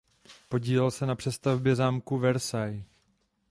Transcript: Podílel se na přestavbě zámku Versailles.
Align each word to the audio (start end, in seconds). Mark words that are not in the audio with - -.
Podílel 0.49 0.91
se 0.91 1.05
na 1.05 1.15
přestavbě 1.15 1.75
zámku 1.75 2.17
Versailles. 2.17 2.85